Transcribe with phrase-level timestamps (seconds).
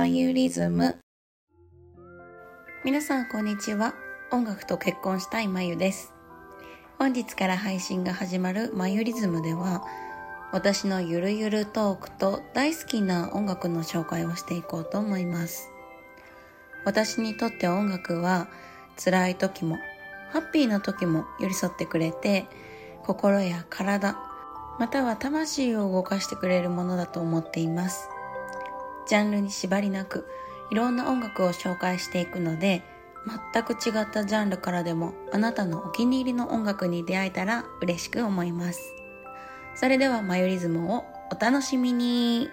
[0.00, 0.96] マユリズム。
[2.86, 3.92] 皆さんこんにちは。
[4.32, 6.14] 音楽と結婚したいまゆです。
[6.98, 9.84] 本日から配信が始まるマユリズムでは
[10.52, 15.68] 私のゆるゆるトークと大好きな音楽の紹介をしていこうと思います。
[16.86, 18.48] 私にとって音楽は
[18.96, 19.76] 辛い時も
[20.30, 22.46] ハッピーな時も寄り添ってくれて
[23.04, 24.16] 心や体
[24.78, 28.08] または魂を動かしてくれるものだと思っています。
[29.10, 30.24] ジャンルに縛りなく
[30.70, 32.84] いろんな音楽を紹介していくので
[33.52, 38.94] 全く違ったジャンルからでもあなたのお気に入りの音楽に出会えたら嬉しく思います。
[39.74, 42.50] それではマヨリズムをお楽しみに。